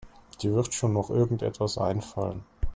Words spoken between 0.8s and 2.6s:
noch irgendetwas einfallen.